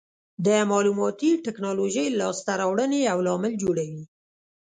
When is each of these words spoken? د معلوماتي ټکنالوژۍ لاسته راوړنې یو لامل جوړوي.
د 0.45 0.47
معلوماتي 0.69 1.31
ټکنالوژۍ 1.45 2.07
لاسته 2.19 2.51
راوړنې 2.61 2.99
یو 3.09 3.17
لامل 3.27 3.53
جوړوي. 3.63 4.03